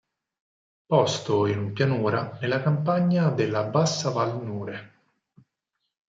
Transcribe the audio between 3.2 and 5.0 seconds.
della bassa val Nure.